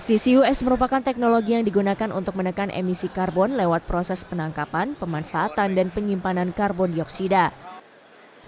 CCUS 0.00 0.64
merupakan 0.64 1.04
teknologi 1.04 1.52
yang 1.52 1.68
digunakan 1.68 2.08
untuk 2.08 2.32
menekan 2.32 2.72
emisi 2.72 3.12
karbon 3.12 3.52
lewat 3.52 3.84
proses 3.84 4.24
penangkapan, 4.24 4.96
pemanfaatan, 4.96 5.76
dan 5.76 5.92
penyimpanan 5.92 6.56
karbon 6.56 6.96
dioksida. 6.96 7.52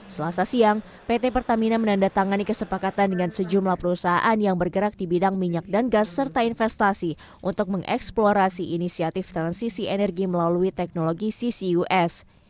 Selasa 0.09 0.49
siang, 0.49 0.81
PT 1.05 1.29
Pertamina 1.29 1.77
menandatangani 1.77 2.49
kesepakatan 2.49 3.13
dengan 3.13 3.29
sejumlah 3.29 3.77
perusahaan 3.77 4.37
yang 4.41 4.57
bergerak 4.57 4.97
di 4.97 5.05
bidang 5.05 5.37
minyak 5.37 5.69
dan 5.69 5.93
gas 5.93 6.09
serta 6.09 6.41
investasi 6.41 7.21
untuk 7.45 7.69
mengeksplorasi 7.69 8.73
inisiatif 8.73 9.29
transisi 9.29 9.89
energi 9.89 10.25
melalui 10.25 10.73
teknologi 10.73 11.29
CCUS. 11.29 12.42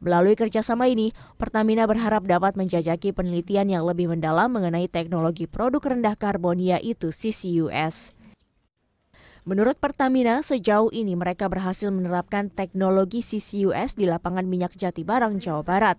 Melalui 0.00 0.32
kerjasama 0.32 0.88
ini, 0.88 1.12
Pertamina 1.36 1.84
berharap 1.84 2.24
dapat 2.24 2.56
menjajaki 2.56 3.12
penelitian 3.12 3.68
yang 3.68 3.84
lebih 3.84 4.08
mendalam 4.08 4.48
mengenai 4.48 4.88
teknologi 4.88 5.44
produk 5.44 5.92
rendah 5.92 6.16
karbon 6.16 6.56
yaitu 6.56 7.12
CCUS. 7.12 8.16
Menurut 9.44 9.76
Pertamina, 9.76 10.40
sejauh 10.40 10.88
ini 10.92 11.12
mereka 11.12 11.52
berhasil 11.52 11.92
menerapkan 11.92 12.48
teknologi 12.48 13.20
CCUS 13.20 14.00
di 14.00 14.08
lapangan 14.08 14.48
minyak 14.48 14.72
Jati 14.72 15.04
Barang, 15.04 15.36
Jawa 15.36 15.60
Barat. 15.60 15.96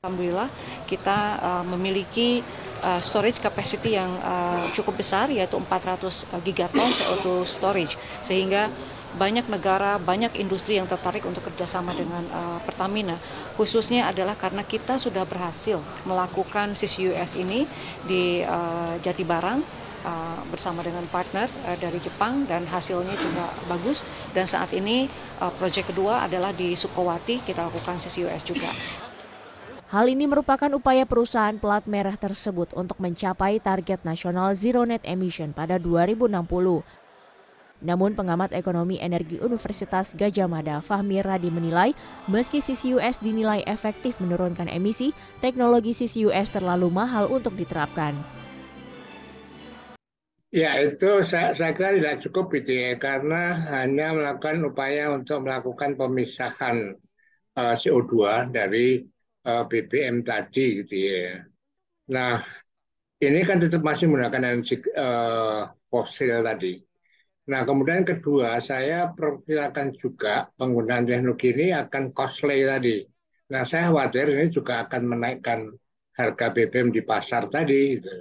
Alhamdulillah 0.00 0.48
kita 0.88 1.18
uh, 1.44 1.64
memiliki 1.76 2.40
uh, 2.80 2.96
storage 3.04 3.36
capacity 3.36 4.00
yang 4.00 4.08
uh, 4.24 4.64
cukup 4.72 4.96
besar 4.96 5.28
yaitu 5.28 5.60
400 5.60 6.24
gigaton 6.40 6.88
CO2 6.88 7.44
storage 7.44 8.00
sehingga 8.24 8.72
banyak 9.18 9.46
negara, 9.50 9.98
banyak 9.98 10.38
industri 10.38 10.78
yang 10.78 10.86
tertarik 10.86 11.26
untuk 11.26 11.42
kerjasama 11.50 11.90
dengan 11.96 12.22
uh, 12.30 12.58
Pertamina. 12.62 13.18
Khususnya 13.58 14.06
adalah 14.06 14.38
karena 14.38 14.62
kita 14.62 15.00
sudah 15.00 15.26
berhasil 15.26 15.82
melakukan 16.06 16.78
CCUS 16.78 17.34
ini 17.40 17.66
di 18.06 18.46
uh, 18.46 18.94
Jati 19.02 19.24
uh, 19.26 20.40
bersama 20.48 20.86
dengan 20.86 21.02
partner 21.10 21.50
uh, 21.66 21.76
dari 21.80 21.98
Jepang 21.98 22.46
dan 22.46 22.62
hasilnya 22.70 23.16
juga 23.18 23.46
bagus. 23.66 24.06
Dan 24.30 24.46
saat 24.46 24.70
ini 24.76 25.10
uh, 25.42 25.50
proyek 25.58 25.90
kedua 25.90 26.30
adalah 26.30 26.54
di 26.54 26.78
Sukowati 26.78 27.42
kita 27.42 27.66
lakukan 27.66 27.98
CCUS 27.98 28.42
juga. 28.46 28.70
Hal 29.90 30.06
ini 30.06 30.30
merupakan 30.30 30.70
upaya 30.70 31.02
perusahaan 31.02 31.58
plat 31.58 31.82
merah 31.90 32.14
tersebut 32.14 32.70
untuk 32.78 33.02
mencapai 33.02 33.58
target 33.58 34.06
nasional 34.06 34.54
zero 34.54 34.86
net 34.86 35.02
emission 35.02 35.50
pada 35.50 35.82
2060 35.82 36.99
namun 37.80 38.12
pengamat 38.12 38.52
ekonomi 38.52 39.00
energi 39.00 39.40
Universitas 39.40 40.12
Gajah 40.12 40.48
Mada 40.48 40.84
Fahmi 40.84 41.20
Radi 41.24 41.48
menilai, 41.48 41.96
meski 42.28 42.60
CCUS 42.60 43.24
dinilai 43.24 43.64
efektif 43.64 44.20
menurunkan 44.20 44.68
emisi, 44.68 45.16
teknologi 45.40 45.96
CCUS 45.96 46.52
terlalu 46.52 46.92
mahal 46.92 47.28
untuk 47.32 47.56
diterapkan. 47.56 48.40
Ya 50.50 50.82
itu 50.82 51.22
saya, 51.22 51.54
saya 51.54 51.70
kira 51.78 51.94
tidak 51.94 52.26
cukup 52.26 52.50
gitu 52.58 52.74
ya 52.74 52.98
karena 52.98 53.54
hanya 53.70 54.10
melakukan 54.10 54.58
upaya 54.66 55.14
untuk 55.14 55.46
melakukan 55.46 55.94
pemisahan 55.94 56.98
uh, 57.54 57.70
eh, 57.70 57.74
CO2 57.78 58.14
dari 58.50 58.98
uh, 59.46 59.62
eh, 59.62 59.64
BBM 59.70 60.26
tadi 60.26 60.82
gitu 60.82 60.94
ya. 60.98 61.46
Nah 62.10 62.42
ini 63.22 63.46
kan 63.46 63.62
tetap 63.62 63.86
masih 63.86 64.10
menggunakan 64.10 64.42
energi 64.58 64.82
uh, 64.98 65.70
fosil 65.86 66.42
tadi. 66.42 66.89
Nah, 67.48 67.64
kemudian 67.64 68.04
kedua, 68.04 68.60
saya 68.60 69.08
perkirakan 69.16 69.96
juga 69.96 70.52
penggunaan 70.60 71.08
teknologi 71.08 71.56
ini 71.56 71.72
akan 71.72 72.12
costly 72.12 72.68
tadi. 72.68 73.00
Nah, 73.50 73.64
saya 73.64 73.88
khawatir 73.88 74.28
ini 74.28 74.52
juga 74.52 74.84
akan 74.84 75.02
menaikkan 75.16 75.72
harga 76.14 76.46
BBM 76.52 76.92
di 76.92 77.00
pasar 77.00 77.48
tadi. 77.48 77.96
Gitu. 77.96 78.14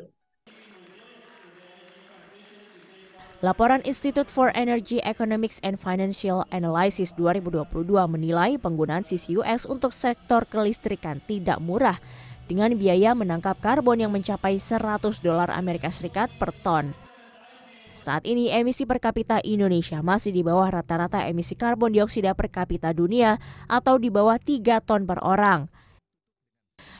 Laporan 3.39 3.79
Institute 3.87 4.27
for 4.27 4.51
Energy 4.51 4.99
Economics 4.99 5.63
and 5.63 5.79
Financial 5.79 6.43
Analysis 6.51 7.15
2022 7.15 7.87
menilai 8.11 8.59
penggunaan 8.59 9.07
CCUS 9.07 9.63
untuk 9.63 9.95
sektor 9.95 10.43
kelistrikan 10.43 11.23
tidak 11.23 11.63
murah 11.63 11.95
dengan 12.51 12.75
biaya 12.75 13.15
menangkap 13.15 13.55
karbon 13.63 14.03
yang 14.03 14.11
mencapai 14.11 14.59
100 14.59 15.23
dolar 15.23 15.47
Amerika 15.55 15.87
Serikat 15.87 16.27
per 16.35 16.51
ton. 16.65 16.91
Saat 17.99 18.23
ini 18.23 18.47
emisi 18.47 18.87
per 18.87 19.03
kapita 19.03 19.43
Indonesia 19.43 19.99
masih 19.99 20.31
di 20.31 20.39
bawah 20.39 20.71
rata-rata 20.71 21.27
emisi 21.27 21.59
karbon 21.59 21.91
dioksida 21.91 22.31
per 22.31 22.47
kapita 22.47 22.95
dunia 22.95 23.35
atau 23.67 23.99
di 23.99 24.07
bawah 24.07 24.39
3 24.39 24.79
ton 24.87 25.03
per 25.03 25.19
orang. 25.19 25.67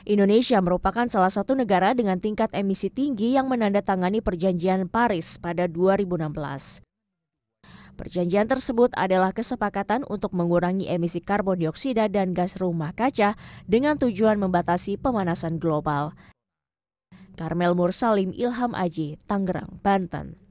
Indonesia 0.04 0.60
merupakan 0.60 1.08
salah 1.08 1.32
satu 1.32 1.56
negara 1.56 1.96
dengan 1.96 2.20
tingkat 2.20 2.52
emisi 2.52 2.92
tinggi 2.92 3.32
yang 3.32 3.48
menandatangani 3.48 4.20
perjanjian 4.20 4.92
Paris 4.92 5.40
pada 5.40 5.64
2016. 5.64 6.84
Perjanjian 7.96 8.44
tersebut 8.44 8.92
adalah 8.92 9.32
kesepakatan 9.32 10.04
untuk 10.04 10.36
mengurangi 10.36 10.84
emisi 10.84 11.24
karbon 11.24 11.64
dioksida 11.64 12.12
dan 12.12 12.36
gas 12.36 12.60
rumah 12.60 12.92
kaca 12.92 13.40
dengan 13.64 13.96
tujuan 13.96 14.36
membatasi 14.36 15.00
pemanasan 15.00 15.56
global. 15.56 16.12
Karmel 17.40 17.72
Mursalim 17.72 18.36
Ilham 18.36 18.76
Aji, 18.76 19.16
Tangerang, 19.24 19.80
Banten. 19.80 20.49